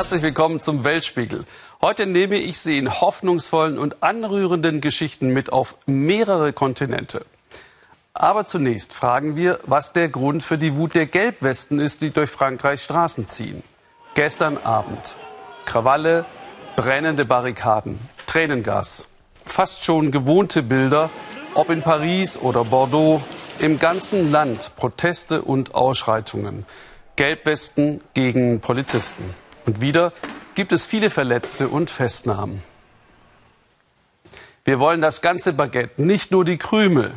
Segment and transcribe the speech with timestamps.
[0.00, 1.44] Herzlich willkommen zum Weltspiegel.
[1.82, 7.26] Heute nehme ich Sie in hoffnungsvollen und anrührenden Geschichten mit auf mehrere Kontinente.
[8.14, 12.30] Aber zunächst fragen wir, was der Grund für die Wut der Gelbwesten ist, die durch
[12.30, 13.62] Frankreichs Straßen ziehen.
[14.14, 15.18] Gestern Abend.
[15.66, 16.24] Krawalle,
[16.76, 19.06] brennende Barrikaden, Tränengas.
[19.44, 21.10] Fast schon gewohnte Bilder,
[21.52, 23.20] ob in Paris oder Bordeaux,
[23.58, 26.64] im ganzen Land Proteste und Ausschreitungen.
[27.16, 29.34] Gelbwesten gegen Polizisten.
[29.66, 30.12] Und wieder
[30.54, 32.62] gibt es viele Verletzte und Festnahmen.
[34.64, 37.14] Wir wollen das ganze Baguette, nicht nur die Krümel.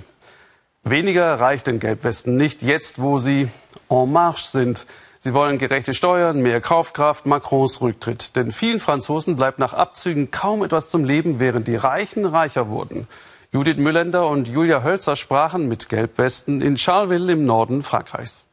[0.84, 3.50] Weniger reicht den Gelbwesten nicht jetzt, wo sie
[3.90, 4.86] en marche sind.
[5.20, 8.36] Sie wollen gerechte Steuern, mehr Kaufkraft, Macrons Rücktritt.
[8.36, 13.08] Denn vielen Franzosen bleibt nach Abzügen kaum etwas zum Leben, während die Reichen reicher wurden.
[13.54, 18.46] Judith Müllender und Julia Hölzer sprachen mit Gelbwesten in Charleville im Norden Frankreichs.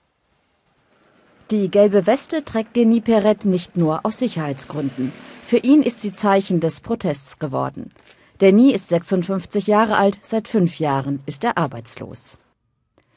[1.50, 5.12] Die gelbe Weste trägt Denis Perret nicht nur aus Sicherheitsgründen.
[5.44, 7.92] Für ihn ist sie Zeichen des Protests geworden.
[8.40, 12.38] Denis ist 56 Jahre alt, seit fünf Jahren ist er arbeitslos.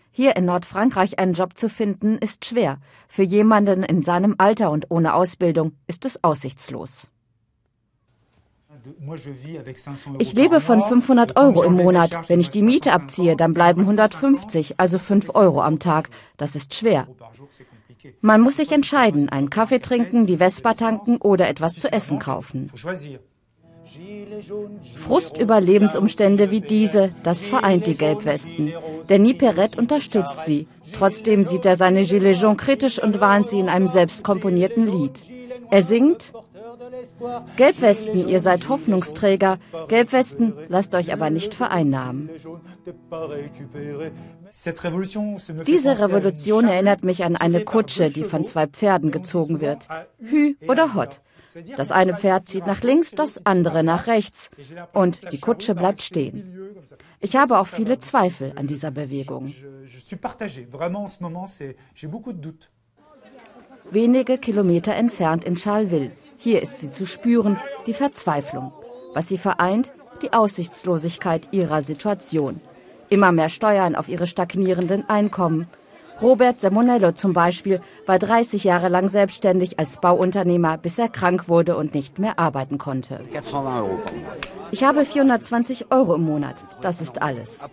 [0.09, 2.79] Hier in Nordfrankreich einen Job zu finden, ist schwer.
[3.07, 7.09] Für jemanden in seinem Alter und ohne Ausbildung ist es aussichtslos.
[10.17, 12.27] Ich lebe von 500 Euro im Monat.
[12.27, 16.09] Wenn ich die Miete abziehe, dann bleiben 150, also 5 Euro am Tag.
[16.37, 17.07] Das ist schwer.
[18.21, 22.71] Man muss sich entscheiden, einen Kaffee trinken, die Vespa tanken oder etwas zu essen kaufen.
[24.97, 28.73] Frust über Lebensumstände wie diese, das vereint die Gelbwesten.
[29.09, 30.67] Denis Perret unterstützt sie.
[30.93, 35.23] Trotzdem sieht er seine Gilets jaunes kritisch und warnt sie in einem selbst komponierten Lied.
[35.69, 36.33] Er singt,
[37.57, 39.57] Gelbwesten, ihr seid Hoffnungsträger.
[39.87, 42.29] Gelbwesten, lasst euch aber nicht vereinnahmen.
[45.65, 49.87] Diese Revolution erinnert mich an eine Kutsche, die von zwei Pferden gezogen wird.
[50.19, 51.21] Hü oder Hot.
[51.75, 54.51] Das eine Pferd zieht nach links, das andere nach rechts.
[54.93, 56.75] Und die Kutsche bleibt stehen.
[57.19, 59.53] Ich habe auch viele Zweifel an dieser Bewegung.
[63.91, 66.11] Wenige Kilometer entfernt in Charleville.
[66.37, 68.71] Hier ist sie zu spüren, die Verzweiflung.
[69.13, 72.61] Was sie vereint, die Aussichtslosigkeit ihrer Situation.
[73.13, 75.67] Immer mehr Steuern auf ihre stagnierenden Einkommen.
[76.19, 81.77] Robert Semonello zum Beispiel war 30 Jahre lang selbstständig als Bauunternehmer, bis er krank wurde
[81.77, 83.19] und nicht mehr arbeiten konnte.
[84.73, 86.55] Ich habe 420 Euro im Monat.
[86.81, 87.63] Das ist alles.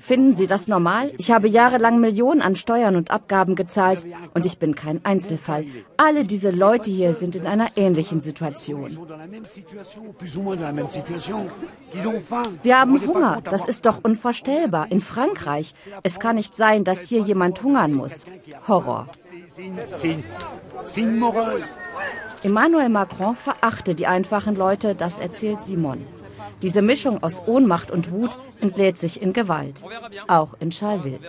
[0.00, 1.10] Finden Sie das normal?
[1.16, 4.04] Ich habe jahrelang Millionen an Steuern und Abgaben gezahlt
[4.34, 5.64] und ich bin kein Einzelfall.
[5.96, 8.98] Alle diese Leute hier sind in einer ähnlichen Situation.
[12.62, 13.40] Wir haben Hunger.
[13.42, 14.92] Das ist doch unvorstellbar.
[14.92, 15.74] In Frankreich.
[16.02, 18.26] Es kann nicht sein, dass hier jemand hungern muss.
[18.66, 19.08] Horror.
[22.42, 26.06] Emmanuel Macron verachte die einfachen Leute, das erzählt Simon.
[26.62, 29.82] Diese Mischung aus Ohnmacht und Wut entlädt sich in Gewalt,
[30.26, 31.20] auch in Charleville.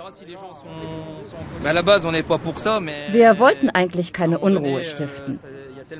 [3.11, 5.39] Wir wollten eigentlich keine Unruhe stiften,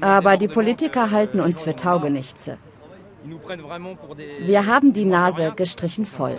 [0.01, 2.57] aber die Politiker halten uns für Taugenichtse.
[4.41, 6.37] Wir haben die Nase gestrichen voll.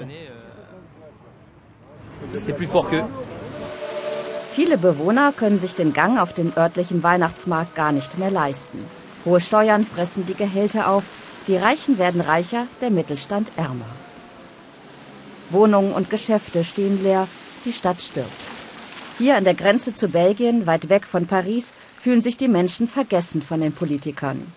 [4.52, 8.84] Viele Bewohner können sich den Gang auf den örtlichen Weihnachtsmarkt gar nicht mehr leisten.
[9.24, 11.04] Hohe Steuern fressen die Gehälter auf,
[11.46, 13.86] die Reichen werden reicher, der Mittelstand ärmer.
[15.50, 17.28] Wohnungen und Geschäfte stehen leer,
[17.64, 18.30] die Stadt stirbt.
[19.18, 23.42] Hier an der Grenze zu Belgien, weit weg von Paris, fühlen sich die Menschen vergessen
[23.42, 24.52] von den Politikern.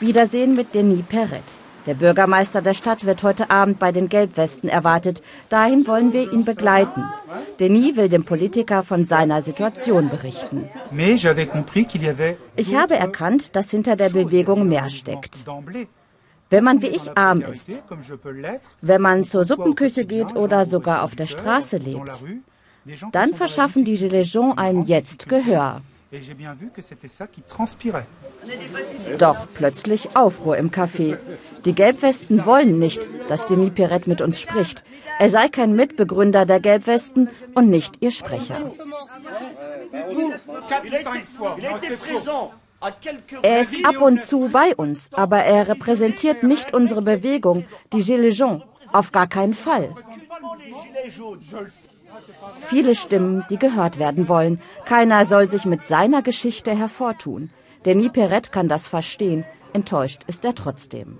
[0.00, 1.44] Wiedersehen mit Denis Perret.
[1.86, 5.22] Der Bürgermeister der Stadt wird heute Abend bei den Gelbwesten erwartet.
[5.48, 7.04] Dahin wollen wir ihn begleiten.
[7.58, 10.68] Denis will dem Politiker von seiner Situation berichten.
[12.56, 15.44] Ich habe erkannt, dass hinter der Bewegung mehr steckt.
[16.50, 17.82] Wenn man wie ich arm ist,
[18.80, 22.22] wenn man zur Suppenküche geht oder sogar auf der Straße lebt,
[23.10, 25.80] dann verschaffen die Gilets jaunes einem jetzt Gehör.
[29.18, 31.16] Doch plötzlich Aufruhr im Café.
[31.64, 34.84] Die Gelbwesten wollen nicht, dass Denis Perret mit uns spricht.
[35.18, 38.72] Er sei kein Mitbegründer der Gelbwesten und nicht ihr Sprecher.
[43.42, 48.38] Er ist ab und zu bei uns, aber er repräsentiert nicht unsere Bewegung, die Gilets
[48.38, 48.64] jaunes.
[48.92, 49.94] Auf gar keinen Fall.
[52.66, 54.60] Viele Stimmen, die gehört werden wollen.
[54.84, 57.50] Keiner soll sich mit seiner Geschichte hervortun.
[57.84, 59.44] Denis Perret kann das verstehen.
[59.72, 61.18] Enttäuscht ist er trotzdem.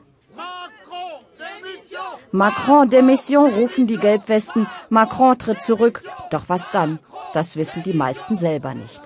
[2.30, 4.66] Macron Demission rufen die Gelbwesten.
[4.88, 6.02] Macron tritt zurück.
[6.30, 6.98] Doch was dann?
[7.34, 9.02] Das wissen die meisten selber nicht.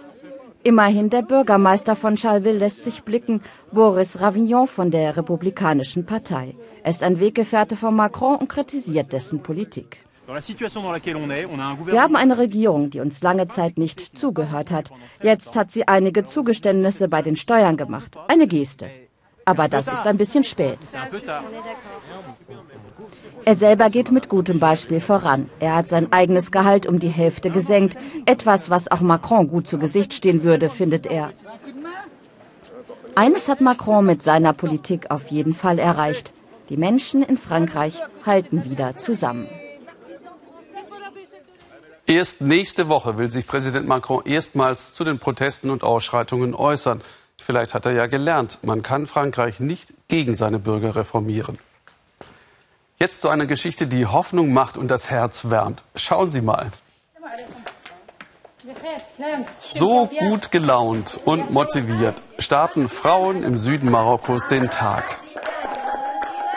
[0.63, 3.41] Immerhin der Bürgermeister von Charleville lässt sich blicken,
[3.71, 6.57] Boris Ravignon von der Republikanischen Partei.
[6.83, 10.06] Er ist ein Weggefährte von Macron und kritisiert dessen Politik.
[10.27, 14.91] Wir haben eine Regierung, die uns lange Zeit nicht zugehört hat.
[15.23, 18.17] Jetzt hat sie einige Zugeständnisse bei den Steuern gemacht.
[18.27, 18.91] Eine Geste.
[19.45, 20.79] Aber das ist ein bisschen spät.
[23.45, 25.49] Er selber geht mit gutem Beispiel voran.
[25.61, 27.97] Er hat sein eigenes Gehalt um die Hälfte gesenkt.
[28.27, 31.31] Etwas, was auch Macron gut zu Gesicht stehen würde, findet er.
[33.15, 36.33] Eines hat Macron mit seiner Politik auf jeden Fall erreicht.
[36.69, 39.47] Die Menschen in Frankreich halten wieder zusammen.
[42.09, 47.03] Erst nächste Woche will sich Präsident Macron erstmals zu den Protesten und Ausschreitungen äußern.
[47.37, 51.59] Vielleicht hat er ja gelernt, man kann Frankreich nicht gegen seine Bürger reformieren.
[52.99, 55.83] Jetzt zu einer Geschichte, die Hoffnung macht und das Herz wärmt.
[55.97, 56.71] Schauen Sie mal.
[59.73, 65.19] So gut gelaunt und motiviert starten Frauen im Süden Marokkos den Tag.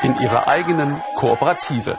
[0.03, 1.97] In ihrer eigenen Kooperative.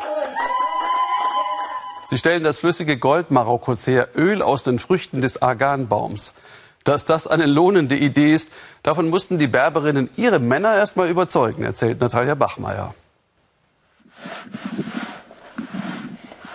[2.10, 6.34] Sie stellen das flüssige Gold Marokkos her, Öl aus den Früchten des Arganbaums.
[6.82, 8.50] Dass das eine lohnende Idee ist,
[8.82, 12.94] davon mussten die Berberinnen ihre Männer erst mal überzeugen, erzählt Natalia Bachmeier.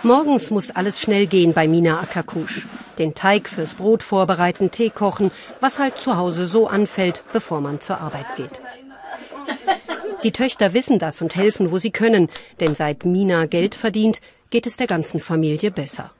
[0.02, 2.66] Morgens muss alles schnell gehen bei Mina Akakusch.
[2.98, 5.30] Den Teig fürs Brot vorbereiten, Tee kochen,
[5.60, 8.60] was halt zu Hause so anfällt, bevor man zur Arbeit geht.
[10.22, 12.28] Die Töchter wissen das und helfen, wo sie können,
[12.60, 14.20] denn seit Mina Geld verdient,
[14.50, 16.10] geht es der ganzen Familie besser.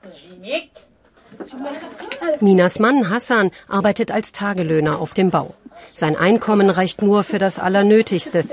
[2.39, 5.53] Minas Mann Hassan arbeitet als Tagelöhner auf dem Bau.
[5.91, 8.45] Sein Einkommen reicht nur für das Allernötigste,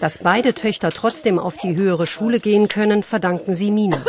[0.00, 4.04] dass beide Töchter trotzdem auf die höhere Schule gehen können, verdanken sie Mina.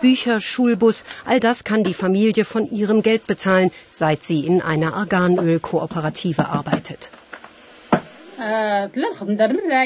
[0.00, 4.94] Bücher, Schulbus, all das kann die Familie von ihrem Geld bezahlen, seit sie in einer
[4.94, 7.10] Arganölkooperative arbeitet.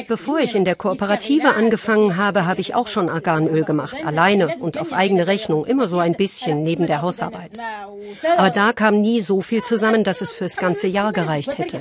[0.08, 4.78] Bevor ich in der Kooperative angefangen habe, habe ich auch schon Arganöl gemacht, alleine und
[4.78, 7.52] auf eigene Rechnung, immer so ein bisschen neben der Hausarbeit.
[8.36, 11.80] Aber da kam nie so viel zusammen, dass es fürs ganze Jahr gereicht hätte.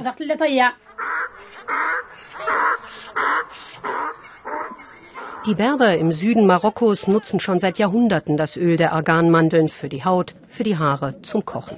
[5.46, 10.04] Die Berber im Süden Marokkos nutzen schon seit Jahrhunderten das Öl der Arganmandeln für die
[10.04, 11.78] Haut, für die Haare, zum Kochen.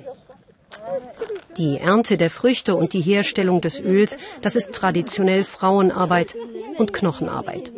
[1.58, 6.36] Die Ernte der Früchte und die Herstellung des Öls, das ist traditionell Frauenarbeit
[6.78, 7.72] und Knochenarbeit.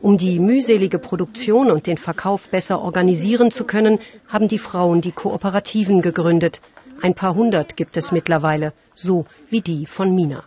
[0.00, 3.98] Um die mühselige Produktion und den Verkauf besser organisieren zu können,
[4.28, 6.60] haben die Frauen die Kooperativen gegründet.
[7.00, 10.44] Ein paar hundert gibt es mittlerweile, so wie die von Mina.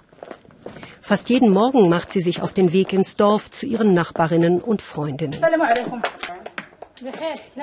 [1.02, 4.82] Fast jeden Morgen macht sie sich auf den Weg ins Dorf zu ihren Nachbarinnen und
[4.82, 5.36] Freundinnen.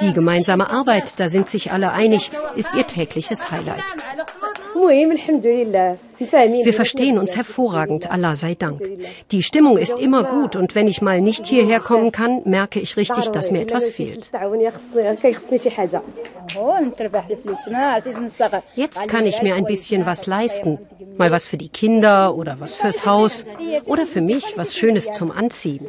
[0.00, 3.84] Die gemeinsame Arbeit, da sind sich alle einig, ist ihr tägliches Highlight.
[6.18, 8.82] Wir verstehen uns hervorragend, Allah sei Dank.
[9.30, 12.96] Die Stimmung ist immer gut und wenn ich mal nicht hierher kommen kann, merke ich
[12.96, 14.30] richtig, dass mir etwas fehlt.
[18.74, 20.78] Jetzt kann ich mir ein bisschen was leisten.
[21.18, 23.44] Mal was für die Kinder oder was fürs Haus
[23.84, 25.86] oder für mich was Schönes zum Anziehen.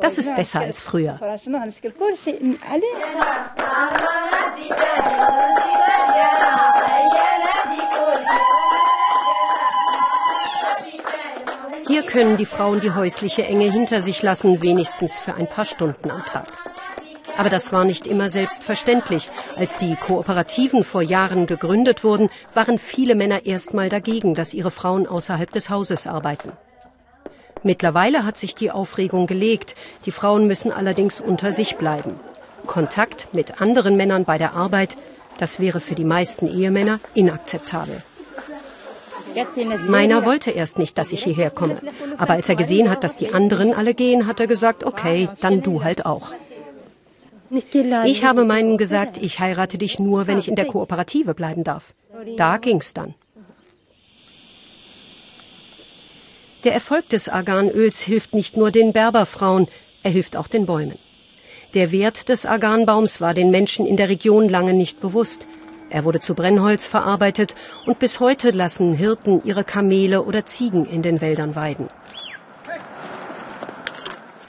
[0.00, 1.18] Das ist besser als früher.
[11.90, 16.12] Hier können die Frauen die häusliche Enge hinter sich lassen, wenigstens für ein paar Stunden
[16.12, 16.46] am Tag.
[17.36, 19.28] Aber das war nicht immer selbstverständlich.
[19.56, 25.08] Als die Kooperativen vor Jahren gegründet wurden, waren viele Männer erstmal dagegen, dass ihre Frauen
[25.08, 26.52] außerhalb des Hauses arbeiten.
[27.64, 29.74] Mittlerweile hat sich die Aufregung gelegt.
[30.06, 32.14] Die Frauen müssen allerdings unter sich bleiben.
[32.68, 34.96] Kontakt mit anderen Männern bei der Arbeit,
[35.38, 38.00] das wäre für die meisten Ehemänner inakzeptabel.
[39.86, 41.76] Meiner wollte erst nicht, dass ich hierher komme.
[42.18, 45.62] Aber als er gesehen hat, dass die anderen alle gehen, hat er gesagt, okay, dann
[45.62, 46.32] du halt auch.
[48.04, 51.94] Ich habe meinen gesagt, ich heirate dich nur, wenn ich in der Kooperative bleiben darf.
[52.36, 53.14] Da ging's dann.
[56.64, 59.66] Der Erfolg des Arganöls hilft nicht nur den Berberfrauen,
[60.02, 60.98] er hilft auch den Bäumen.
[61.74, 65.46] Der Wert des Arganbaums war den Menschen in der Region lange nicht bewusst.
[65.90, 71.02] Er wurde zu Brennholz verarbeitet und bis heute lassen Hirten ihre Kamele oder Ziegen in
[71.02, 71.88] den Wäldern weiden.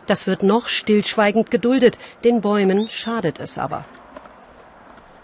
[0.05, 3.85] Das wird noch stillschweigend geduldet, den Bäumen schadet es aber.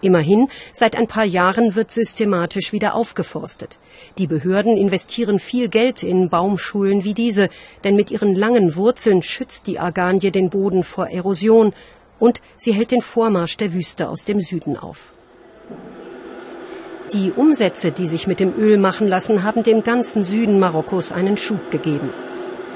[0.01, 3.77] Immerhin, seit ein paar Jahren wird systematisch wieder aufgeforstet.
[4.17, 7.50] Die Behörden investieren viel Geld in Baumschulen wie diese,
[7.83, 11.74] denn mit ihren langen Wurzeln schützt die Arganie den Boden vor Erosion
[12.19, 15.16] und sie hält den Vormarsch der Wüste aus dem Süden auf.
[17.14, 21.38] Die Umsätze, die sich mit dem Öl machen lassen, haben dem ganzen Süden Marokkos einen
[21.38, 22.10] Schub gegeben.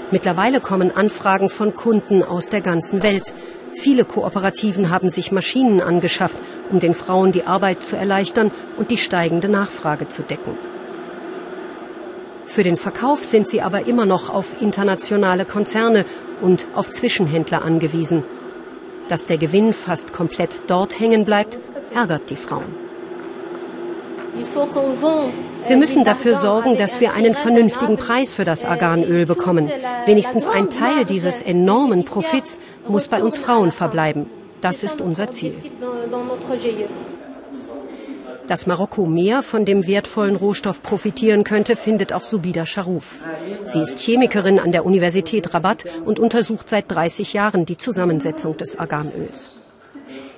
[0.10, 3.34] Mittlerweile kommen Anfragen von Kunden aus der ganzen Welt.
[3.74, 8.98] Viele Kooperativen haben sich Maschinen angeschafft, um den Frauen die Arbeit zu erleichtern und die
[8.98, 10.58] steigende Nachfrage zu decken.
[12.48, 16.06] Für den Verkauf sind sie aber immer noch auf internationale Konzerne
[16.40, 18.24] und auf Zwischenhändler angewiesen.
[19.10, 21.60] Dass der Gewinn fast komplett dort hängen bleibt,
[21.94, 22.91] ärgert die Frauen.
[25.68, 29.70] Wir müssen dafür sorgen, dass wir einen vernünftigen Preis für das Arganöl bekommen.
[30.06, 34.28] Wenigstens ein Teil dieses enormen Profits muss bei uns Frauen verbleiben.
[34.62, 35.56] Das ist unser Ziel.
[38.48, 43.06] Dass Marokko mehr von dem wertvollen Rohstoff profitieren könnte, findet auch Subida Sharouf.
[43.68, 48.78] Sie ist Chemikerin an der Universität Rabat und untersucht seit 30 Jahren die Zusammensetzung des
[48.78, 49.50] Arganöls.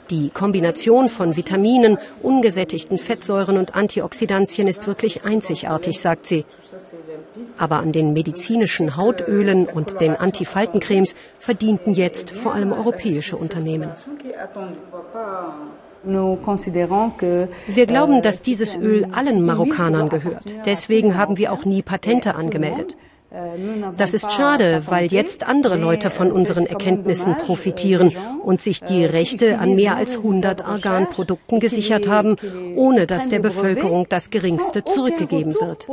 [0.10, 6.46] Die Kombination von Vitaminen, ungesättigten Fettsäuren und Antioxidantien ist wirklich einzigartig, sagt sie.
[7.58, 13.92] Aber an den medizinischen Hautölen und den Antifaltencremes verdienten jetzt vor allem europäische Unternehmen.
[17.68, 20.44] Wir glauben, dass dieses Öl allen Marokkanern gehört.
[20.66, 22.98] Deswegen haben wir auch nie Patente angemeldet.
[23.98, 29.58] Das ist schade, weil jetzt andere Leute von unseren Erkenntnissen profitieren und sich die Rechte
[29.58, 32.36] an mehr als 100 Arganprodukten gesichert haben,
[32.76, 35.88] ohne dass der Bevölkerung das Geringste zurückgegeben wird.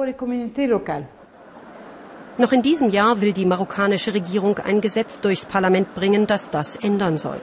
[2.37, 6.77] Noch in diesem Jahr will die marokkanische Regierung ein Gesetz durchs Parlament bringen, das das
[6.77, 7.41] ändern soll.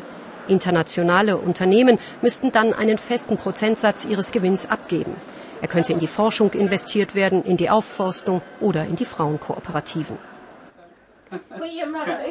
[0.47, 5.13] Internationale Unternehmen müssten dann einen festen Prozentsatz ihres Gewinns abgeben.
[5.61, 10.17] Er könnte in die Forschung investiert werden, in die Aufforstung oder in die Frauenkooperativen.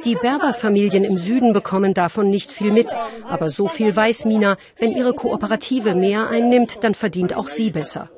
[0.04, 2.88] Die Berberfamilien im Süden bekommen davon nicht viel mit,
[3.28, 8.09] aber so viel weiß Mina, wenn ihre Kooperative mehr einnimmt, dann verdient auch sie besser.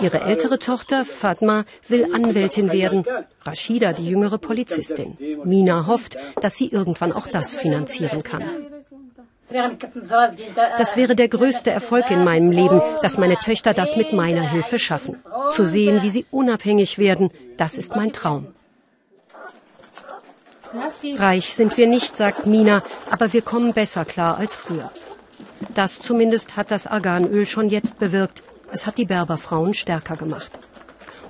[0.00, 3.04] Ihre ältere Tochter Fatma will Anwältin werden,
[3.42, 5.16] Rashida die jüngere Polizistin.
[5.44, 8.44] Mina hofft, dass sie irgendwann auch das finanzieren kann.
[10.78, 14.78] Das wäre der größte Erfolg in meinem Leben, dass meine Töchter das mit meiner Hilfe
[14.78, 15.16] schaffen.
[15.52, 18.48] Zu sehen, wie sie unabhängig werden, das ist mein Traum.
[21.16, 24.90] Reich sind wir nicht, sagt Mina, aber wir kommen besser klar als früher.
[25.74, 28.42] Das zumindest hat das Arganöl schon jetzt bewirkt.
[28.72, 30.50] Es hat die Berberfrauen stärker gemacht.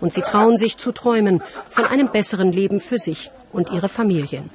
[0.01, 4.51] Und sie trauen sich zu träumen von einem besseren Leben für sich und ihre Familien.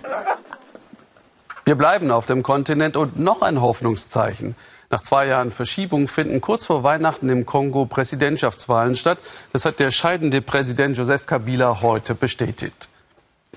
[1.71, 4.57] Wir bleiben auf dem Kontinent und noch ein Hoffnungszeichen.
[4.89, 9.19] Nach zwei Jahren Verschiebung finden kurz vor Weihnachten im Kongo Präsidentschaftswahlen statt.
[9.53, 12.89] Das hat der scheidende Präsident Joseph Kabila heute bestätigt.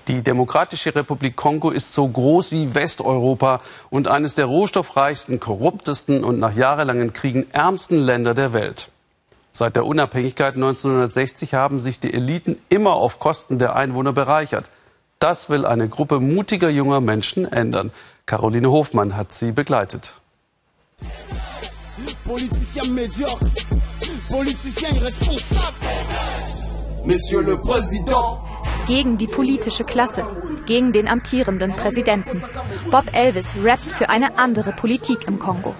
[0.07, 6.39] Die Demokratische Republik Kongo ist so groß wie Westeuropa und eines der rohstoffreichsten, korruptesten und
[6.39, 8.91] nach jahrelangen Kriegen ärmsten Länder der Welt.
[9.51, 14.69] Seit der Unabhängigkeit 1960 haben sich die Eliten immer auf Kosten der Einwohner bereichert.
[15.19, 17.91] Das will eine Gruppe mutiger junger Menschen ändern.
[18.25, 20.19] Caroline Hofmann hat sie begleitet.
[28.87, 30.25] Gegen die politische Klasse,
[30.65, 32.43] gegen den amtierenden Präsidenten.
[32.91, 35.75] Bob Elvis rappt für eine andere Politik im Kongo.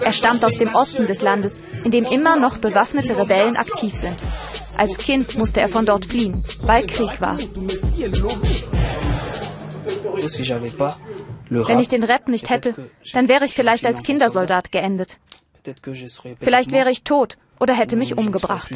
[0.00, 4.22] Er stammt aus dem Osten des Landes, in dem immer noch bewaffnete Rebellen aktiv sind.
[4.76, 7.38] Als Kind musste er von dort fliehen, weil Krieg war.
[11.50, 12.74] Wenn ich den Rap nicht hätte,
[13.12, 15.18] dann wäre ich vielleicht als Kindersoldat geendet.
[16.40, 18.70] Vielleicht wäre ich tot oder hätte mich umgebracht.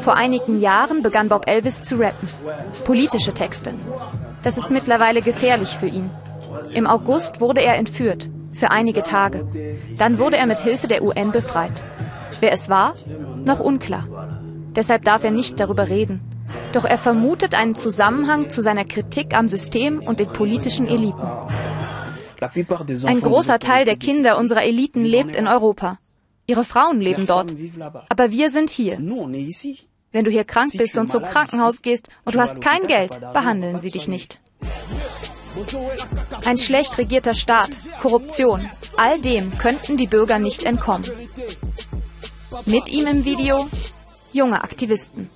[0.00, 2.28] Vor einigen Jahren begann Bob Elvis zu rappen.
[2.84, 3.74] Politische Texte.
[4.42, 6.10] Das ist mittlerweile gefährlich für ihn.
[6.72, 9.46] Im August wurde er entführt, für einige Tage.
[9.98, 11.84] Dann wurde er mit Hilfe der UN befreit.
[12.40, 12.94] Wer es war?
[13.44, 14.08] Noch unklar.
[14.74, 16.20] Deshalb darf er nicht darüber reden.
[16.72, 21.26] Doch er vermutet einen Zusammenhang zu seiner Kritik am System und den politischen Eliten.
[23.04, 25.98] Ein großer Teil der Kinder unserer Eliten lebt in Europa.
[26.46, 27.54] Ihre Frauen leben dort.
[28.08, 28.98] Aber wir sind hier.
[30.12, 33.80] Wenn du hier krank bist und zum Krankenhaus gehst und du hast kein Geld, behandeln
[33.80, 34.40] sie dich nicht.
[36.44, 37.70] Ein schlecht regierter Staat,
[38.00, 41.10] Korruption, all dem könnten die Bürger nicht entkommen.
[42.64, 43.68] Mit ihm im Video
[44.32, 45.28] junge Aktivisten.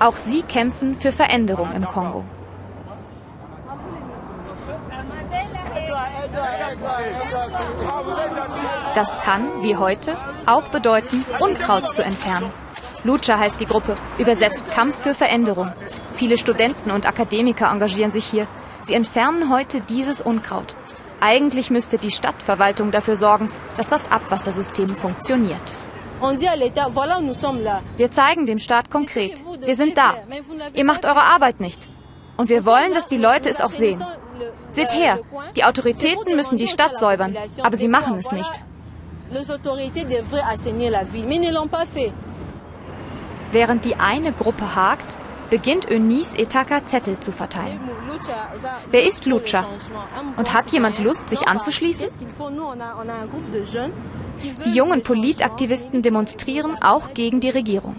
[0.00, 2.24] Auch sie kämpfen für Veränderung im Kongo.
[8.94, 10.16] Das kann, wie heute,
[10.46, 12.50] auch bedeuten, Unkraut zu entfernen.
[13.04, 15.72] Lucha heißt die Gruppe, übersetzt Kampf für Veränderung.
[16.14, 18.46] Viele Studenten und Akademiker engagieren sich hier.
[18.82, 20.76] Sie entfernen heute dieses Unkraut.
[21.20, 25.60] Eigentlich müsste die Stadtverwaltung dafür sorgen, dass das Abwassersystem funktioniert.
[27.96, 30.14] Wir zeigen dem Staat konkret, wir sind da.
[30.74, 31.88] Ihr macht eure Arbeit nicht.
[32.36, 34.04] Und wir wollen, dass die Leute es auch sehen.
[34.70, 35.18] Seht her,
[35.56, 38.62] die Autoritäten müssen die Stadt säubern, aber sie machen es nicht.
[43.52, 45.06] Während die eine Gruppe hakt,
[45.50, 47.80] beginnt Eunice Etaka Zettel zu verteilen.
[48.90, 49.64] Wer ist Lucha?
[50.36, 52.06] Und hat jemand Lust, sich anzuschließen?
[54.64, 57.96] Die jungen Politaktivisten demonstrieren auch gegen die Regierung.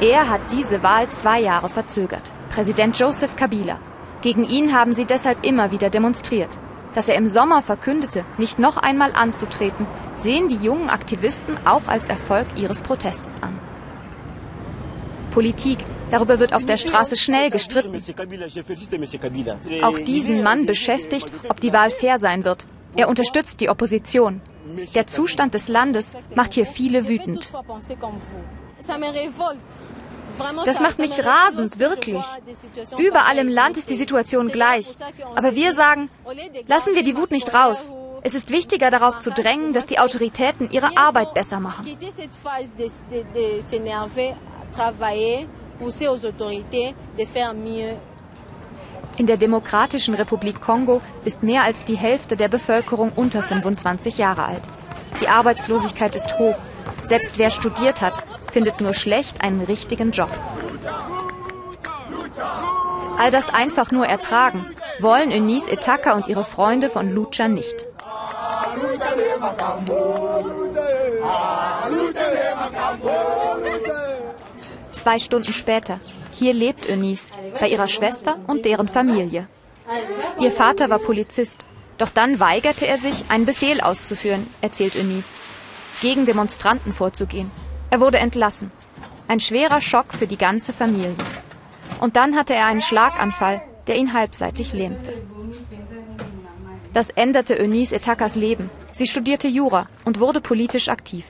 [0.00, 2.32] Er hat diese Wahl zwei Jahre verzögert.
[2.50, 3.78] Präsident Joseph Kabila.
[4.20, 6.50] Gegen ihn haben sie deshalb immer wieder demonstriert.
[6.94, 12.08] Dass er im Sommer verkündete, nicht noch einmal anzutreten, sehen die jungen Aktivisten auch als
[12.08, 13.58] Erfolg ihres Protests an.
[15.30, 15.78] Politik,
[16.10, 18.02] darüber wird auf der Straße schnell gestritten.
[19.82, 22.66] Auch diesen Mann beschäftigt, ob die Wahl fair sein wird.
[22.96, 24.40] Er unterstützt die Opposition.
[24.94, 27.52] Der Zustand des Landes macht hier viele wütend.
[30.64, 32.24] Das macht mich rasend, wirklich.
[32.98, 34.96] Überall im Land ist die Situation gleich.
[35.34, 36.10] Aber wir sagen,
[36.66, 37.92] lassen wir die Wut nicht raus.
[38.22, 41.86] Es ist wichtiger darauf zu drängen, dass die Autoritäten ihre Arbeit besser machen.
[49.18, 54.44] In der Demokratischen Republik Kongo ist mehr als die Hälfte der Bevölkerung unter 25 Jahre
[54.44, 54.62] alt.
[55.20, 56.56] Die Arbeitslosigkeit ist hoch.
[57.04, 60.30] Selbst wer studiert hat, findet nur schlecht einen richtigen Job.
[63.18, 64.66] All das einfach nur ertragen,
[65.00, 67.86] wollen Eunice Etaka und ihre Freunde von Lucha nicht.
[75.06, 76.00] Zwei Stunden später.
[76.32, 79.46] Hier lebt Eunice bei ihrer Schwester und deren Familie.
[80.40, 81.64] Ihr Vater war Polizist.
[81.96, 85.36] Doch dann weigerte er sich, einen Befehl auszuführen, erzählt Eunice,
[86.02, 87.52] gegen Demonstranten vorzugehen.
[87.90, 88.72] Er wurde entlassen.
[89.28, 91.14] Ein schwerer Schock für die ganze Familie.
[92.00, 95.12] Und dann hatte er einen Schlaganfall, der ihn halbseitig lähmte.
[96.92, 98.70] Das änderte Eunice Etakas Leben.
[98.92, 101.26] Sie studierte Jura und wurde politisch aktiv.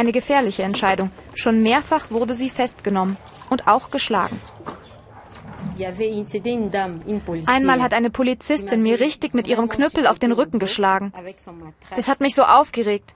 [0.00, 1.10] Eine gefährliche Entscheidung.
[1.34, 3.18] Schon mehrfach wurde sie festgenommen
[3.50, 4.40] und auch geschlagen.
[7.44, 11.12] Einmal hat eine Polizistin mir richtig mit ihrem Knüppel auf den Rücken geschlagen.
[11.94, 13.14] Das hat mich so aufgeregt.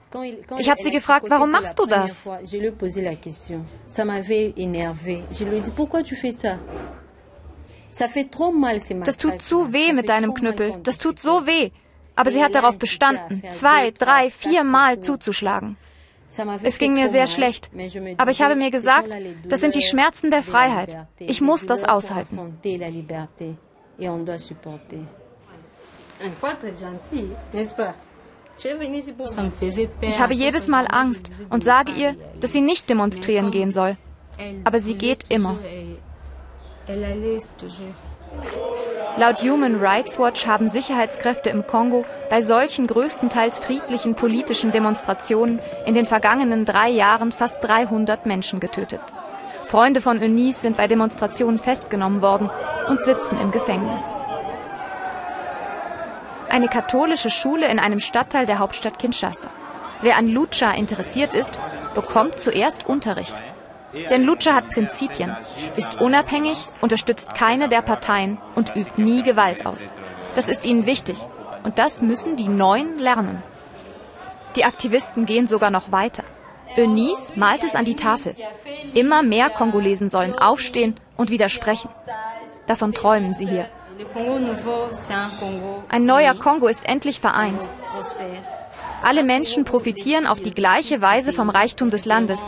[0.59, 2.29] Ich habe sie gefragt, warum machst du das?
[9.05, 10.75] Das tut zu weh mit deinem Knüppel.
[10.83, 11.71] Das tut so weh.
[12.15, 15.77] Aber sie hat darauf bestanden, zwei, drei, vier Mal zuzuschlagen.
[16.63, 17.69] Es ging mir sehr schlecht,
[18.17, 19.15] aber ich habe mir gesagt,
[19.47, 21.07] das sind die Schmerzen der Freiheit.
[21.19, 22.57] Ich muss das aushalten.
[30.01, 33.97] Ich habe jedes Mal Angst und sage ihr, dass sie nicht demonstrieren gehen soll.
[34.63, 35.57] Aber sie geht immer.
[39.17, 45.93] Laut Human Rights Watch haben Sicherheitskräfte im Kongo bei solchen größtenteils friedlichen politischen Demonstrationen in
[45.93, 48.99] den vergangenen drei Jahren fast 300 Menschen getötet.
[49.63, 52.49] Freunde von Eunice sind bei Demonstrationen festgenommen worden
[52.89, 54.19] und sitzen im Gefängnis.
[56.49, 59.47] Eine katholische Schule in einem Stadtteil der Hauptstadt Kinshasa.
[60.01, 61.57] Wer an Lucha interessiert ist,
[61.95, 63.41] bekommt zuerst Unterricht.
[64.09, 65.35] Denn Lucha hat Prinzipien,
[65.75, 69.93] ist unabhängig, unterstützt keine der Parteien und übt nie Gewalt aus.
[70.35, 71.17] Das ist ihnen wichtig
[71.63, 73.41] und das müssen die Neuen lernen.
[74.55, 76.23] Die Aktivisten gehen sogar noch weiter.
[76.77, 78.33] Eunice malt es an die Tafel.
[78.93, 81.89] Immer mehr Kongolesen sollen aufstehen und widersprechen.
[82.67, 83.67] Davon träumen sie hier.
[85.89, 87.69] Ein neuer Kongo ist endlich vereint.
[89.05, 92.39] Alle Menschen profitieren auf die gleiche Weise vom Reichtum des Landes.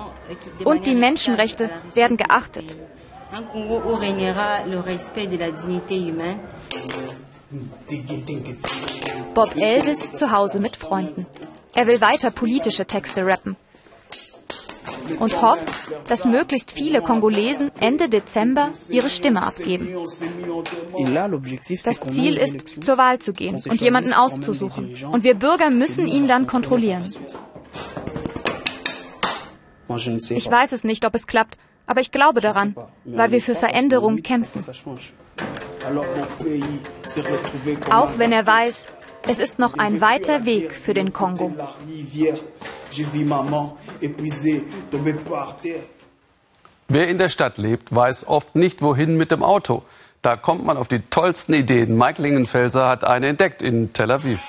[0.66, 2.76] Und die Menschenrechte werden geachtet.
[9.36, 11.28] Bob Elvis zu Hause mit Freunden.
[11.76, 13.56] Er will weiter politische Texte rappen
[15.20, 15.66] und hofft,
[16.08, 19.90] dass möglichst viele Kongolesen Ende Dezember ihre Stimme abgeben.
[21.84, 24.96] Das Ziel ist, zur Wahl zu gehen und jemanden auszusuchen.
[25.12, 27.14] Und wir Bürger müssen ihn dann kontrollieren.
[29.90, 34.22] Ich weiß es nicht, ob es klappt, aber ich glaube daran, weil wir für Veränderung
[34.22, 34.64] kämpfen.
[37.90, 38.86] Auch wenn er weiß,
[39.30, 41.54] es ist noch ein weiter Weg für den Kongo.
[46.90, 49.84] Wer in der Stadt lebt, weiß oft nicht, wohin mit dem Auto.
[50.22, 51.98] Da kommt man auf die tollsten Ideen.
[51.98, 54.42] Mike Lingenfelser hat eine entdeckt in Tel Aviv.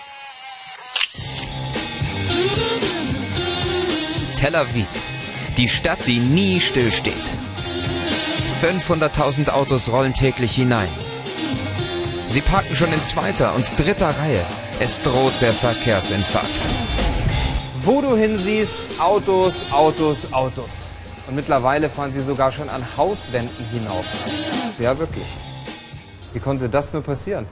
[4.36, 4.88] Tel Aviv.
[5.56, 7.14] Die Stadt, die nie stillsteht.
[8.62, 10.88] 500.000 Autos rollen täglich hinein.
[12.28, 14.44] Sie parken schon in zweiter und dritter Reihe.
[14.80, 16.87] Es droht der Verkehrsinfarkt.
[17.84, 20.70] Wo du hinsiehst, Autos, Autos, Autos.
[21.26, 24.04] Und mittlerweile fahren sie sogar schon an Hauswänden hinauf.
[24.78, 25.26] Ja, wirklich.
[26.32, 27.46] Wie konnte das nur passieren?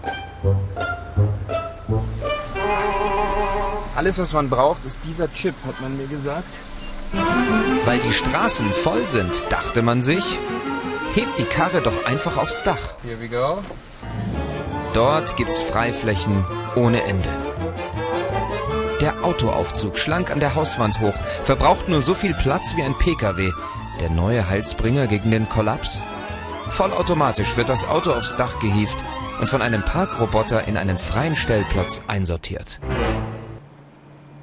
[3.94, 6.52] Alles, was man braucht, ist dieser Chip, hat man mir gesagt.
[7.84, 10.38] Weil die Straßen voll sind, dachte man sich,
[11.14, 12.94] hebt die Karre doch einfach aufs Dach.
[13.02, 13.58] Here we go.
[14.92, 17.28] Dort gibt's Freiflächen ohne Ende.
[19.00, 23.52] Der Autoaufzug schlank an der Hauswand hoch, verbraucht nur so viel Platz wie ein Pkw.
[24.00, 26.02] Der neue Heilsbringer gegen den Kollaps?
[26.70, 28.96] Vollautomatisch wird das Auto aufs Dach gehievt
[29.38, 32.80] und von einem Parkroboter in einen freien Stellplatz einsortiert.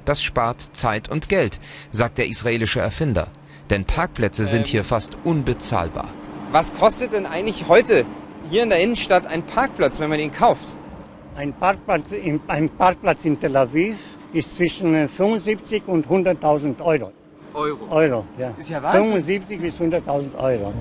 [0.04, 1.58] Das spart Zeit und Geld,
[1.90, 3.28] sagt der israelische Erfinder.
[3.70, 6.08] Denn Parkplätze sind hier fast unbezahlbar.
[6.52, 8.04] Was kostet denn eigentlich heute
[8.50, 10.76] hier in der Innenstadt ein Parkplatz, wenn man ihn kauft?
[11.34, 13.96] Ein Parkplatz, in, ein Parkplatz in Tel Aviv
[14.34, 17.12] ist zwischen 75 und 100.000 Euro.
[17.54, 17.86] Euro.
[17.90, 18.52] Euro, ja.
[18.58, 19.22] Ist ja Wahnsinn.
[19.22, 20.74] 75 bis 100.000 Euro.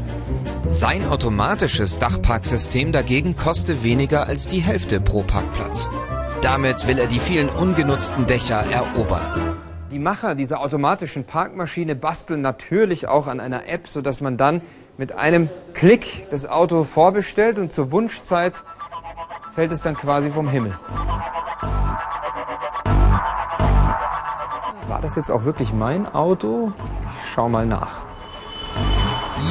[0.68, 5.88] Sein automatisches Dachparksystem dagegen koste weniger als die Hälfte pro Parkplatz.
[6.42, 9.58] Damit will er die vielen ungenutzten Dächer erobern.
[9.92, 14.62] Die Macher dieser automatischen Parkmaschine basteln natürlich auch an einer App, sodass man dann
[14.98, 18.64] mit einem Klick das Auto vorbestellt und zur Wunschzeit
[19.54, 20.76] fällt es dann quasi vom Himmel.
[25.04, 26.72] Das jetzt auch wirklich mein Auto?
[27.14, 28.00] Ich schau mal nach.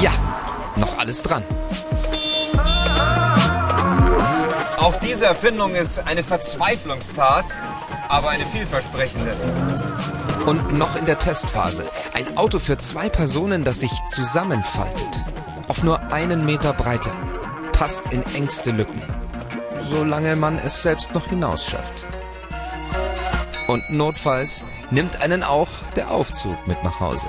[0.01, 0.11] Ja,
[0.75, 1.43] noch alles dran.
[4.77, 7.45] Auch diese Erfindung ist eine Verzweiflungstat,
[8.09, 9.35] aber eine vielversprechende.
[10.45, 11.85] Und noch in der Testphase.
[12.13, 15.21] Ein Auto für zwei Personen, das sich zusammenfaltet.
[15.67, 17.11] Auf nur einen Meter Breite.
[17.71, 19.01] Passt in engste Lücken.
[19.89, 22.05] Solange man es selbst noch hinausschafft.
[23.67, 24.63] Und notfalls
[24.93, 27.25] nimmt einen auch der Aufzug mit nach Hause.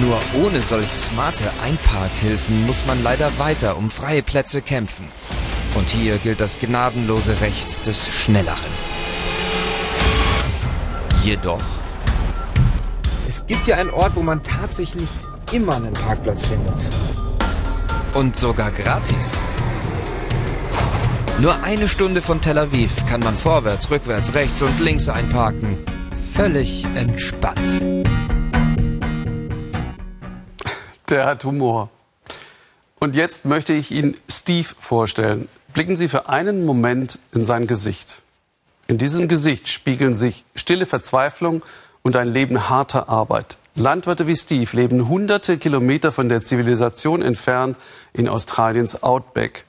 [0.00, 5.06] Nur ohne solch smarte Einparkhilfen muss man leider weiter um freie Plätze kämpfen.
[5.74, 8.72] Und hier gilt das gnadenlose Recht des Schnelleren.
[11.22, 11.62] Jedoch
[13.28, 15.08] Es gibt ja einen Ort, wo man tatsächlich
[15.52, 16.74] immer einen Parkplatz findet.
[18.14, 19.38] und sogar gratis.
[21.40, 25.76] Nur eine Stunde von Tel Aviv kann man vorwärts, rückwärts, rechts und links einparken.
[26.32, 27.82] Völlig entspannt.
[31.10, 31.90] Der hat Humor.
[33.00, 35.48] Und jetzt möchte ich Ihnen Steve vorstellen.
[35.74, 38.22] Blicken Sie für einen Moment in sein Gesicht.
[38.86, 41.64] In diesem Gesicht spiegeln sich stille Verzweiflung
[42.02, 43.58] und ein Leben harter Arbeit.
[43.74, 47.76] Landwirte wie Steve leben hunderte Kilometer von der Zivilisation entfernt
[48.12, 49.64] in Australiens Outback.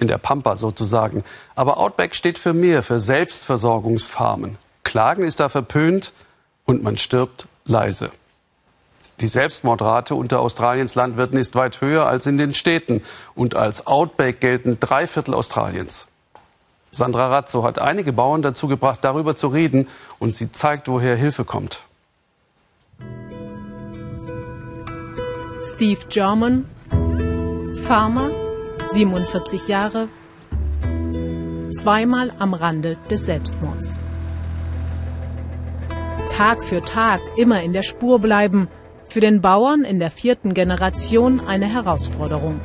[0.00, 1.22] In der Pampa sozusagen.
[1.54, 4.58] Aber Outback steht für mehr, für Selbstversorgungsfarmen.
[4.82, 6.12] Klagen ist da verpönt
[6.64, 8.10] und man stirbt leise.
[9.20, 13.02] Die Selbstmordrate unter Australiens Landwirten ist weit höher als in den Städten
[13.34, 16.08] und als Outback gelten drei Viertel Australiens.
[16.90, 19.86] Sandra Razzo hat einige Bauern dazu gebracht, darüber zu reden
[20.18, 21.84] und sie zeigt, woher Hilfe kommt.
[25.62, 26.64] Steve German,
[27.84, 28.30] Farmer,
[28.92, 30.08] 47 Jahre,
[31.70, 34.00] zweimal am Rande des Selbstmords.
[36.36, 38.66] Tag für Tag immer in der Spur bleiben,
[39.08, 42.60] für den Bauern in der vierten Generation eine Herausforderung.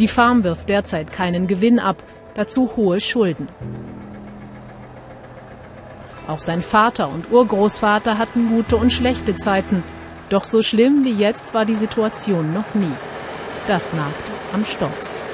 [0.00, 2.02] Die Farm wirft derzeit keinen Gewinn ab,
[2.34, 3.48] dazu hohe Schulden.
[6.28, 9.82] Auch sein Vater und Urgroßvater hatten gute und schlechte Zeiten,
[10.28, 12.92] doch so schlimm wie jetzt war die Situation noch nie.
[13.66, 15.26] Das nagte am Stolz.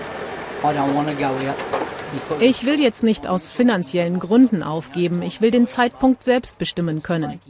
[2.41, 7.41] Ich will jetzt nicht aus finanziellen Gründen aufgeben, ich will den Zeitpunkt selbst bestimmen können.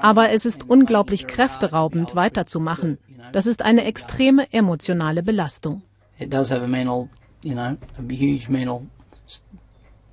[0.00, 2.98] Aber es ist unglaublich kräfteraubend, weiterzumachen.
[3.32, 5.82] Das ist eine extreme emotionale Belastung.
[6.20, 7.08] it does have a mental,
[7.42, 7.62] you know,
[7.96, 8.80] a huge mental
[9.28, 9.40] s-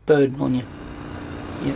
[0.05, 0.61] burden on you.
[1.65, 1.75] Yep.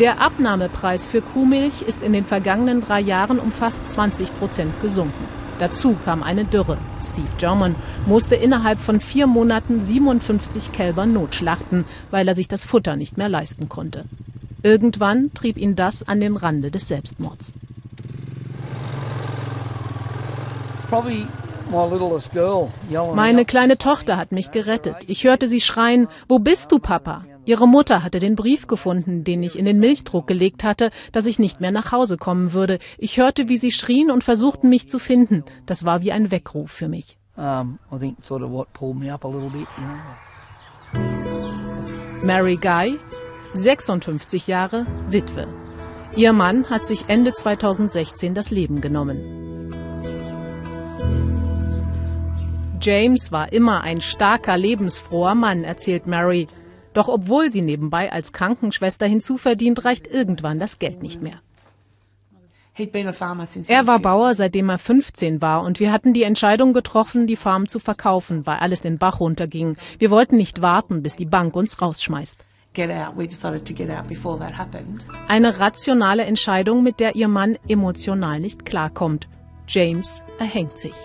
[0.00, 5.24] Der Abnahmepreis für Kuhmilch ist in den vergangenen drei Jahren um fast 20 Prozent gesunken.
[5.58, 6.78] Dazu kam eine Dürre.
[7.02, 7.74] Steve German
[8.06, 13.28] musste innerhalb von vier Monaten 57 Kälber notschlachten, weil er sich das Futter nicht mehr
[13.28, 14.04] leisten konnte.
[14.62, 17.54] Irgendwann trieb ihn das an den Rande des Selbstmords.
[20.88, 21.26] Probably
[23.14, 24.96] Meine kleine Tochter hat mich gerettet.
[25.06, 27.24] Ich hörte sie schreien, wo bist du, Papa?
[27.48, 31.38] Ihre Mutter hatte den Brief gefunden, den ich in den Milchdruck gelegt hatte, dass ich
[31.38, 32.78] nicht mehr nach Hause kommen würde.
[32.98, 35.44] Ich hörte, wie sie schrien und versuchten, mich zu finden.
[35.64, 37.16] Das war wie ein Weckruf für mich.
[42.22, 42.98] Mary Guy,
[43.54, 45.48] 56 Jahre, Witwe.
[46.16, 49.38] Ihr Mann hat sich Ende 2016 das Leben genommen.
[52.82, 56.46] James war immer ein starker, lebensfroher Mann, erzählt Mary.
[56.98, 61.40] Doch obwohl sie nebenbei als Krankenschwester hinzuverdient, reicht irgendwann das Geld nicht mehr.
[63.68, 67.68] Er war Bauer, seitdem er 15 war, und wir hatten die Entscheidung getroffen, die Farm
[67.68, 69.76] zu verkaufen, weil alles den Bach runterging.
[70.00, 72.44] Wir wollten nicht warten, bis die Bank uns rausschmeißt.
[75.28, 79.28] Eine rationale Entscheidung, mit der ihr Mann emotional nicht klarkommt.
[79.68, 80.96] James erhängt sich.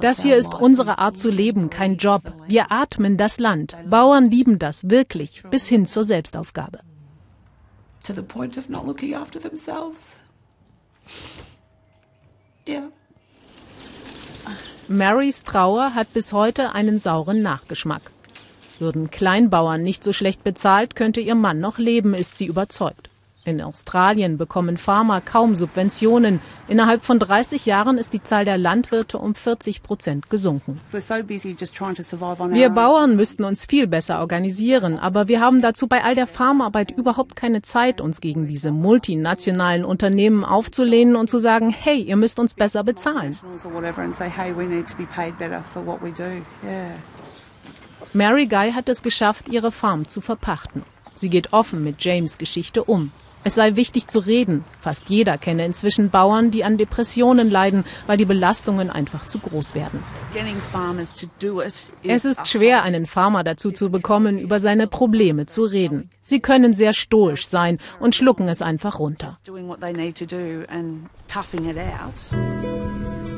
[0.00, 2.22] Das hier ist unsere Art zu leben, kein Job.
[2.46, 3.76] Wir atmen das Land.
[3.88, 6.80] Bauern lieben das wirklich, bis hin zur Selbstaufgabe.
[14.88, 18.10] Marys Trauer hat bis heute einen sauren Nachgeschmack.
[18.78, 23.08] Würden Kleinbauern nicht so schlecht bezahlt, könnte ihr Mann noch leben, ist sie überzeugt.
[23.46, 26.40] In Australien bekommen Farmer kaum Subventionen.
[26.66, 30.80] Innerhalb von 30 Jahren ist die Zahl der Landwirte um 40 Prozent gesunken.
[30.90, 36.92] Wir Bauern müssten uns viel besser organisieren, aber wir haben dazu bei all der Farmarbeit
[36.92, 42.38] überhaupt keine Zeit, uns gegen diese multinationalen Unternehmen aufzulehnen und zu sagen, hey, ihr müsst
[42.38, 43.36] uns besser bezahlen.
[48.14, 50.82] Mary Guy hat es geschafft, ihre Farm zu verpachten.
[51.14, 53.12] Sie geht offen mit James Geschichte um.
[53.44, 54.64] Es sei wichtig zu reden.
[54.80, 59.74] Fast jeder kenne inzwischen Bauern, die an Depressionen leiden, weil die Belastungen einfach zu groß
[59.74, 60.02] werden.
[62.02, 66.10] Es ist schwer, einen Farmer dazu zu bekommen, über seine Probleme zu reden.
[66.22, 69.36] Sie können sehr stoisch sein und schlucken es einfach runter.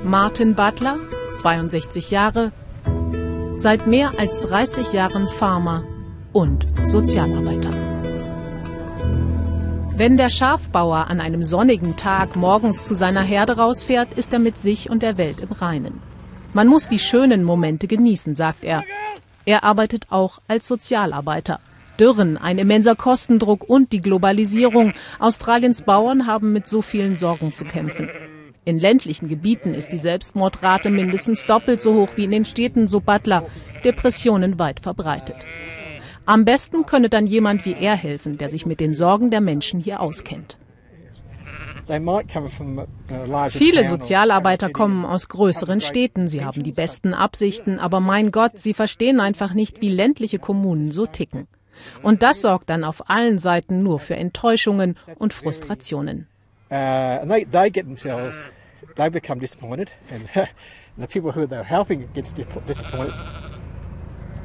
[0.04, 0.98] Martin Butler,
[1.40, 2.52] 62 Jahre,
[3.56, 5.82] seit mehr als 30 Jahren Farmer
[6.32, 7.95] und Sozialarbeiter.
[9.98, 14.58] Wenn der Schafbauer an einem sonnigen Tag morgens zu seiner Herde rausfährt, ist er mit
[14.58, 16.02] sich und der Welt im Reinen.
[16.52, 18.84] Man muss die schönen Momente genießen, sagt er.
[19.46, 21.60] Er arbeitet auch als Sozialarbeiter.
[21.98, 24.92] Dürren, ein immenser Kostendruck und die Globalisierung.
[25.18, 28.10] Australiens Bauern haben mit so vielen Sorgen zu kämpfen.
[28.66, 33.00] In ländlichen Gebieten ist die Selbstmordrate mindestens doppelt so hoch wie in den Städten, so
[33.00, 33.46] Butler.
[33.82, 35.36] Depressionen weit verbreitet.
[36.26, 39.80] Am besten könne dann jemand wie er helfen, der sich mit den Sorgen der Menschen
[39.80, 40.58] hier auskennt.
[43.50, 48.74] Viele Sozialarbeiter kommen aus größeren Städten, sie haben die besten Absichten, aber mein Gott, sie
[48.74, 51.46] verstehen einfach nicht, wie ländliche Kommunen so ticken.
[52.02, 56.26] Und das sorgt dann auf allen Seiten nur für Enttäuschungen und Frustrationen.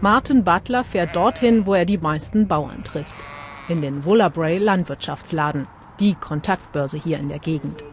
[0.01, 3.13] Martin Butler fährt dorthin, wo er die meisten Bauern trifft.
[3.67, 5.67] In den Wollabray Landwirtschaftsladen,
[5.99, 7.83] die Kontaktbörse hier in der Gegend.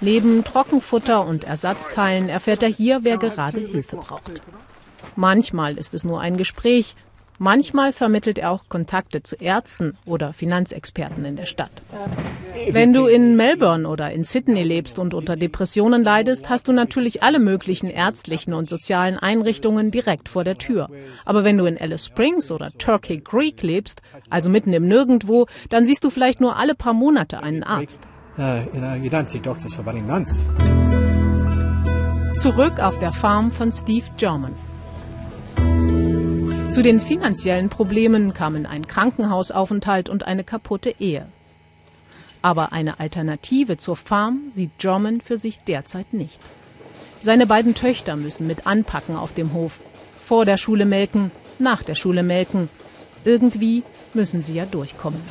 [0.00, 4.40] Neben Trockenfutter und Ersatzteilen erfährt er hier, wer gerade Hilfe braucht.
[5.16, 6.94] Manchmal ist es nur ein Gespräch,
[7.38, 11.82] Manchmal vermittelt er auch Kontakte zu Ärzten oder Finanzexperten in der Stadt.
[12.70, 17.22] Wenn du in Melbourne oder in Sydney lebst und unter Depressionen leidest, hast du natürlich
[17.22, 20.88] alle möglichen ärztlichen und sozialen Einrichtungen direkt vor der Tür.
[21.24, 25.86] Aber wenn du in Alice Springs oder Turkey Creek lebst, also mitten im Nirgendwo, dann
[25.86, 28.02] siehst du vielleicht nur alle paar Monate einen Arzt.
[28.36, 28.64] Uh,
[32.34, 34.54] Zurück auf der Farm von Steve German.
[36.74, 41.28] Zu den finanziellen Problemen kamen ein Krankenhausaufenthalt und eine kaputte Ehe.
[42.42, 46.40] Aber eine Alternative zur Farm sieht Jorman für sich derzeit nicht.
[47.20, 49.78] Seine beiden Töchter müssen mit anpacken auf dem Hof.
[50.18, 52.68] Vor der Schule melken, nach der Schule melken.
[53.24, 55.22] Irgendwie müssen sie ja durchkommen.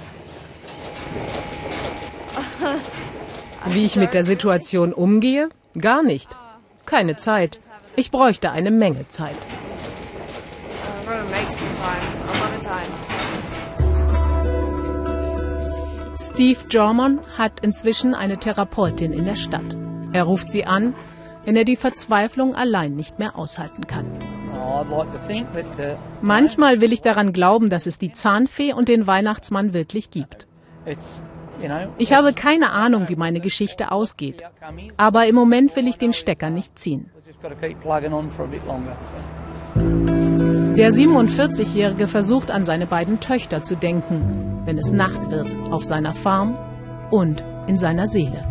[3.68, 5.50] Wie ich mit der Situation umgehe?
[5.78, 6.30] Gar nicht.
[6.86, 7.60] Keine Zeit.
[7.98, 9.36] Ich bräuchte eine Menge Zeit.
[16.34, 19.78] Steve Jormon hat inzwischen eine Therapeutin in der Stadt.
[20.14, 20.96] Er ruft sie an,
[21.46, 24.08] wenn er die Verzweiflung allein nicht mehr aushalten kann.
[26.22, 30.48] Manchmal will ich daran glauben, dass es die Zahnfee und den Weihnachtsmann wirklich gibt.
[32.00, 34.42] Ich habe keine Ahnung, wie meine Geschichte ausgeht.
[34.98, 37.12] Aber im Moment will ich den Stecker nicht ziehen.
[40.76, 46.16] Der 47-Jährige versucht an seine beiden Töchter zu denken, wenn es Nacht wird, auf seiner
[46.16, 46.58] Farm
[47.12, 48.44] und in seiner Seele.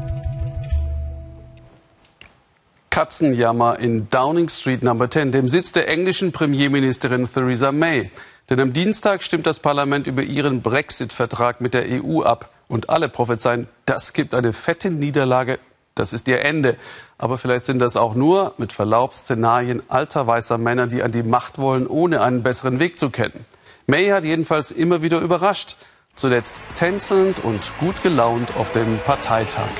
[2.90, 8.12] Katzenjammer in Downing Street Number 10, dem Sitz der englischen Premierministerin Theresa May.
[8.48, 12.50] Denn am Dienstag stimmt das Parlament über ihren Brexit-Vertrag mit der EU ab.
[12.68, 15.58] Und alle prophezeien, das gibt eine fette Niederlage,
[15.94, 16.76] das ist ihr Ende.
[17.18, 21.22] Aber vielleicht sind das auch nur, mit Verlaub, Szenarien alter weißer Männer, die an die
[21.22, 23.44] Macht wollen, ohne einen besseren Weg zu kennen.
[23.86, 25.76] May hat jedenfalls immer wieder überrascht.
[26.14, 29.70] Zuletzt tänzelnd und gut gelaunt auf dem Parteitag.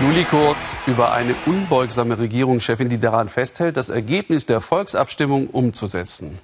[0.00, 6.38] Juli Kurz über eine unbeugsame Regierungschefin, die daran festhält, das Ergebnis der Volksabstimmung umzusetzen.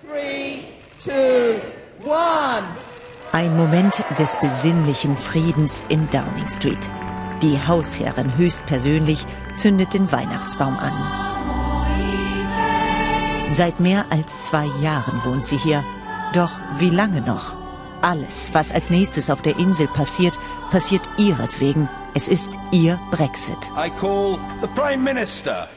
[0.00, 0.60] Three,
[1.02, 1.60] two,
[3.36, 6.90] Ein Moment des besinnlichen Friedens in Downing Street.
[7.42, 10.94] Die Hausherrin höchstpersönlich zündet den Weihnachtsbaum an.
[13.52, 15.84] Seit mehr als zwei Jahren wohnt sie hier.
[16.32, 17.54] Doch wie lange noch?
[18.00, 20.38] Alles, was als nächstes auf der Insel passiert,
[20.70, 23.58] passiert ihretwegen es ist ihr Brexit.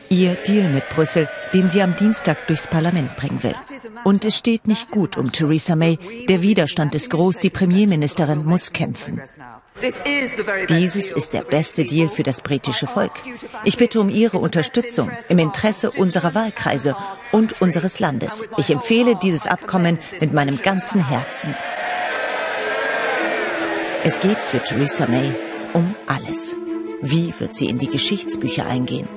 [0.08, 3.56] Ihr Deal mit Brüssel, den sie am Dienstag durchs Parlament bringen will.
[4.06, 6.00] Und es steht nicht gut um Theresa May.
[6.30, 9.22] Der Widerstand ist groß, die Premierministerin muss kämpfen.
[10.70, 13.12] Dieses ist der beste Deal für das britische Volk.
[13.66, 16.96] Ich bitte um Ihre Unterstützung im Interesse unserer Wahlkreise
[17.34, 18.46] und unseres Landes.
[18.56, 21.54] Ich empfehle dieses Abkommen mit meinem ganzen Herzen.
[24.06, 25.36] Es geht für Theresa May
[25.74, 26.56] um alles.
[27.02, 29.08] Wie wird sie in die Geschichtsbücher eingehen?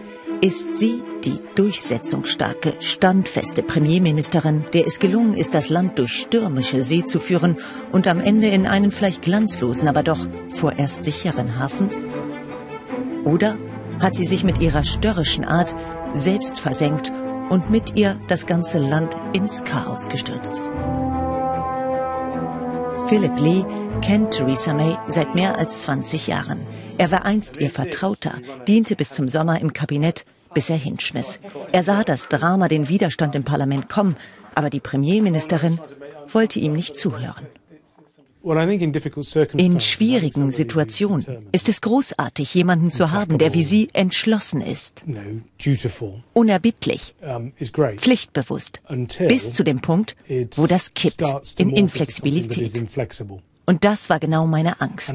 [0.40, 7.04] Ist sie die durchsetzungsstarke, standfeste Premierministerin, der es gelungen ist, das Land durch stürmische See
[7.04, 7.56] zu führen
[7.92, 11.90] und am Ende in einen vielleicht glanzlosen, aber doch vorerst sicheren Hafen?
[13.24, 13.56] Oder
[14.00, 15.74] hat sie sich mit ihrer störrischen Art
[16.12, 17.12] selbst versenkt
[17.50, 20.60] und mit ihr das ganze Land ins Chaos gestürzt?
[23.08, 23.64] Philip Lee
[24.00, 26.66] kennt Theresa May seit mehr als 20 Jahren.
[26.98, 28.34] Er war einst ihr Vertrauter,
[28.66, 31.40] diente bis zum Sommer im Kabinett, bis er hinschmiss.
[31.72, 34.16] Er sah das Drama, den Widerstand im Parlament kommen,
[34.54, 35.80] aber die Premierministerin
[36.28, 37.46] wollte ihm nicht zuhören.
[38.44, 45.05] In schwierigen Situationen ist es großartig, jemanden zu haben, der wie Sie entschlossen ist,
[46.33, 47.14] unerbittlich,
[47.96, 48.83] pflichtbewusst,
[49.28, 50.16] bis zu dem Punkt,
[50.57, 51.22] wo das kippt
[51.59, 52.83] in Inflexibilität.
[53.64, 55.12] Und das war genau meine Angst.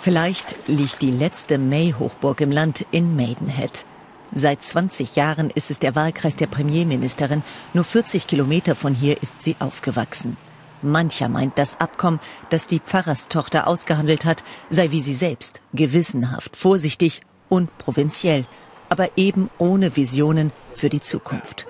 [0.00, 3.84] Vielleicht liegt die letzte May-Hochburg im Land in Maidenhead.
[4.34, 7.42] Seit 20 Jahren ist es der Wahlkreis der Premierministerin.
[7.74, 10.38] Nur 40 Kilometer von hier ist sie aufgewachsen.
[10.80, 12.18] Mancher meint, das Abkommen,
[12.48, 18.46] das die Pfarrerstochter ausgehandelt hat, sei wie sie selbst, gewissenhaft, vorsichtig und provinziell,
[18.88, 21.66] aber eben ohne Visionen für die Zukunft.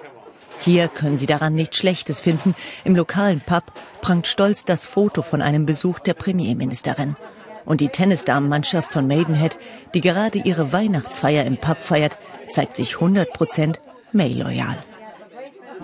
[0.60, 2.54] Hier können Sie daran nichts Schlechtes finden.
[2.84, 3.64] Im lokalen Pub
[4.00, 7.16] prangt stolz das Foto von einem Besuch der Premierministerin.
[7.64, 9.58] Und die Tennisdamenmannschaft von Maidenhead,
[9.94, 12.16] die gerade ihre Weihnachtsfeier im Pub feiert,
[12.52, 13.76] zeigt sich 100%
[14.12, 14.76] May-loyal.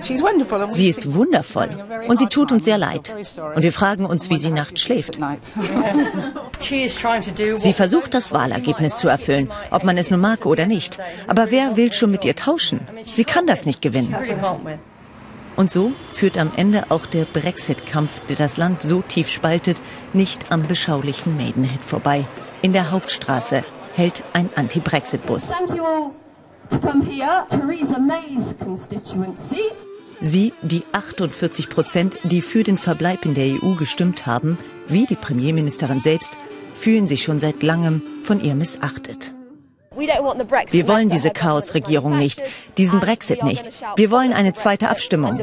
[0.00, 1.70] Sie ist wundervoll
[2.06, 3.14] und sie tut uns sehr leid.
[3.54, 5.18] Und wir fragen uns, wie sie nachts schläft.
[6.60, 10.98] Sie versucht, das Wahlergebnis zu erfüllen, ob man es nun mag oder nicht.
[11.28, 12.80] Aber wer will schon mit ihr tauschen?
[13.04, 14.14] Sie kann das nicht gewinnen.
[15.56, 19.80] Und so führt am Ende auch der Brexit-Kampf, der das Land so tief spaltet,
[20.12, 22.26] nicht am beschaulichen Maidenhead vorbei.
[22.62, 25.52] In der Hauptstraße hält ein Anti-Brexit-Bus.
[30.20, 35.16] Sie, die 48 Prozent, die für den Verbleib in der EU gestimmt haben, wie die
[35.16, 36.36] Premierministerin selbst,
[36.74, 39.34] fühlen sich schon seit langem von ihr missachtet.
[39.96, 42.42] Wir wollen diese Chaosregierung nicht,
[42.76, 43.70] diesen Brexit nicht.
[43.96, 45.36] Wir wollen eine zweite Abstimmung.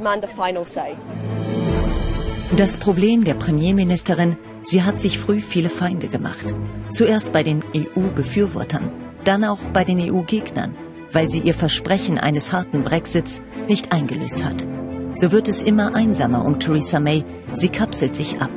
[2.55, 6.53] Das Problem der Premierministerin, sie hat sich früh viele Feinde gemacht.
[6.91, 8.91] Zuerst bei den EU-Befürwortern,
[9.25, 10.77] dann auch bei den EU-Gegnern
[11.15, 14.67] weil sie ihr Versprechen eines harten Brexits nicht eingelöst hat.
[15.15, 17.23] So wird es immer einsamer um Theresa May.
[17.53, 18.51] Sie kapselt sich ab,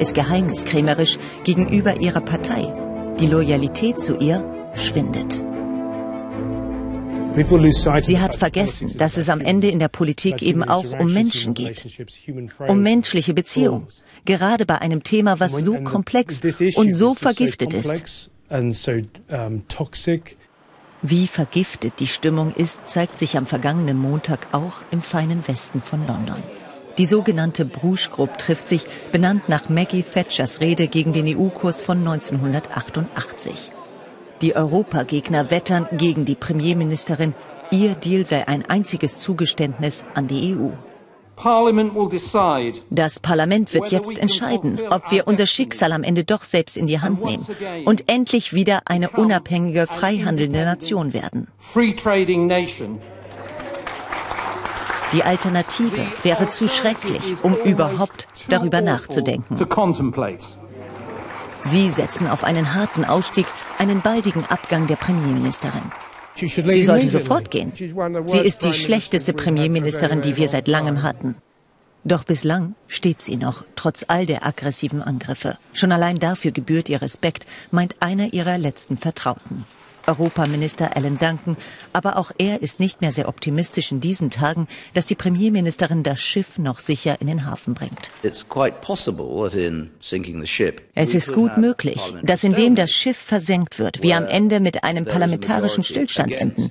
[0.00, 2.74] ist geheimniskrämerisch gegenüber ihrer Partei.
[3.20, 4.44] Die Loyalität zu ihr
[4.74, 5.44] schwindet.
[8.02, 11.86] Sie hat vergessen, dass es am Ende in der Politik eben auch um Menschen geht,
[12.66, 13.86] um menschliche Beziehungen,
[14.24, 16.40] gerade bei einem Thema, was so komplex
[16.74, 18.30] und so vergiftet ist.
[21.02, 26.06] Wie vergiftet die Stimmung ist, zeigt sich am vergangenen Montag auch im feinen Westen von
[26.06, 26.42] London.
[26.98, 31.98] Die sogenannte Bruges Group trifft sich, benannt nach Maggie Thatchers Rede gegen den EU-Kurs von
[31.98, 33.72] 1988.
[34.42, 37.34] Die Europagegner wettern gegen die Premierministerin.
[37.70, 40.70] Ihr Deal sei ein einziges Zugeständnis an die EU.
[42.90, 47.00] Das Parlament wird jetzt entscheiden, ob wir unser Schicksal am Ende doch selbst in die
[47.00, 47.46] Hand nehmen
[47.86, 51.48] und endlich wieder eine unabhängige, freihandelnde Nation werden.
[55.12, 59.58] Die Alternative wäre zu schrecklich, um überhaupt darüber nachzudenken.
[61.62, 63.46] Sie setzen auf einen harten Ausstieg,
[63.78, 65.82] einen baldigen Abgang der Premierministerin.
[66.48, 67.72] Sie sollte sofort gehen.
[68.26, 71.36] Sie ist die schlechteste Premierministerin, die wir seit langem hatten.
[72.04, 75.58] Doch bislang steht sie noch, trotz all der aggressiven Angriffe.
[75.74, 79.64] Schon allein dafür gebührt ihr Respekt, meint einer ihrer letzten Vertrauten.
[80.06, 81.56] Europaminister Alan Duncan,
[81.92, 86.20] aber auch er ist nicht mehr sehr optimistisch in diesen Tagen, dass die Premierministerin das
[86.20, 88.10] Schiff noch sicher in den Hafen bringt.
[90.94, 95.04] Es ist gut möglich, dass indem das Schiff versenkt wird, wir am Ende mit einem
[95.04, 96.70] parlamentarischen Stillstand enden,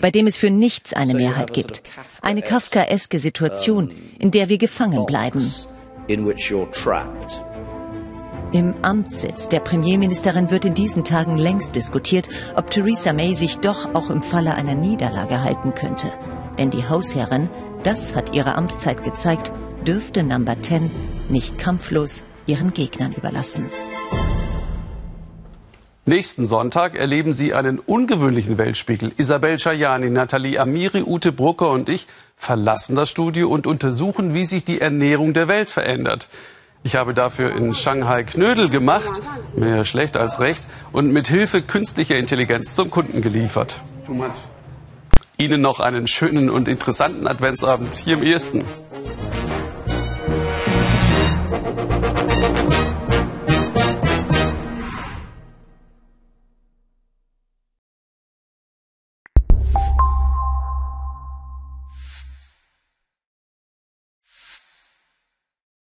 [0.00, 1.82] bei dem es für nichts eine Mehrheit gibt.
[2.22, 5.40] Eine kafkaeske Situation, in der wir gefangen bleiben.
[8.52, 13.94] Im Amtssitz der Premierministerin wird in diesen Tagen längst diskutiert, ob Theresa May sich doch
[13.94, 16.08] auch im Falle einer Niederlage halten könnte.
[16.58, 17.48] Denn die Hausherrin,
[17.84, 19.52] das hat ihre Amtszeit gezeigt,
[19.86, 20.90] dürfte Number 10
[21.28, 23.70] nicht kampflos ihren Gegnern überlassen.
[26.04, 29.12] Nächsten Sonntag erleben Sie einen ungewöhnlichen Weltspiegel.
[29.16, 34.64] Isabel Schajani, Nathalie Amiri, Ute Brucker und ich verlassen das Studio und untersuchen, wie sich
[34.64, 36.28] die Ernährung der Welt verändert.
[36.82, 39.20] Ich habe dafür in Shanghai Knödel gemacht,
[39.54, 43.80] mehr schlecht als recht, und mit Hilfe künstlicher Intelligenz zum Kunden geliefert.
[45.36, 48.64] Ihnen noch einen schönen und interessanten Adventsabend hier im ersten.